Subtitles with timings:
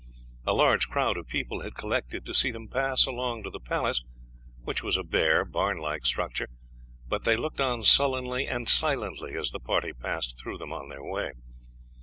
[0.47, 4.03] A large crowd of people had collected to see them pass along to the palace,
[4.63, 6.47] which was a bare, barn like structure,
[7.07, 11.03] but they looked on sullenly and silently as the party passed through them on their
[11.03, 11.33] way.